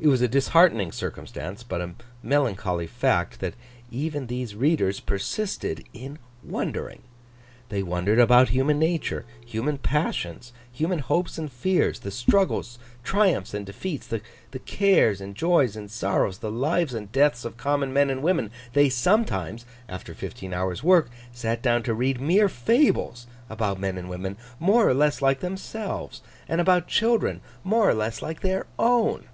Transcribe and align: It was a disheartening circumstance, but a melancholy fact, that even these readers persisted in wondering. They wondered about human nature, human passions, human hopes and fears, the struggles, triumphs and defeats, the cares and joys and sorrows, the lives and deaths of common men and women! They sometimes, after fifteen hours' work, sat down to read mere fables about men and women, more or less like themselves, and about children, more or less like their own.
It 0.00 0.08
was 0.08 0.22
a 0.22 0.26
disheartening 0.28 0.90
circumstance, 0.90 1.62
but 1.62 1.80
a 1.80 1.94
melancholy 2.24 2.86
fact, 2.88 3.38
that 3.40 3.54
even 3.90 4.26
these 4.26 4.56
readers 4.56 4.98
persisted 4.98 5.84
in 5.92 6.18
wondering. 6.42 7.02
They 7.68 7.84
wondered 7.84 8.18
about 8.18 8.48
human 8.48 8.80
nature, 8.80 9.26
human 9.46 9.78
passions, 9.78 10.52
human 10.72 11.00
hopes 11.00 11.38
and 11.38 11.52
fears, 11.52 12.00
the 12.00 12.10
struggles, 12.10 12.80
triumphs 13.04 13.54
and 13.54 13.64
defeats, 13.64 14.08
the 14.08 14.22
cares 14.64 15.20
and 15.20 15.36
joys 15.36 15.76
and 15.76 15.88
sorrows, 15.88 16.38
the 16.38 16.50
lives 16.50 16.94
and 16.94 17.12
deaths 17.12 17.44
of 17.44 17.56
common 17.58 17.92
men 17.92 18.08
and 18.10 18.22
women! 18.24 18.50
They 18.72 18.88
sometimes, 18.88 19.66
after 19.88 20.14
fifteen 20.14 20.52
hours' 20.52 20.82
work, 20.82 21.10
sat 21.30 21.62
down 21.62 21.82
to 21.84 21.94
read 21.94 22.20
mere 22.20 22.48
fables 22.48 23.28
about 23.50 23.78
men 23.78 23.98
and 23.98 24.08
women, 24.08 24.36
more 24.58 24.88
or 24.88 24.94
less 24.94 25.22
like 25.22 25.38
themselves, 25.40 26.22
and 26.48 26.60
about 26.60 26.88
children, 26.88 27.40
more 27.62 27.88
or 27.88 27.94
less 27.94 28.20
like 28.22 28.40
their 28.40 28.66
own. 28.80 29.26